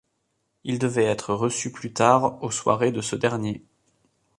[0.63, 3.63] Il devait être reçu plus tard aux soirées de ce dernier.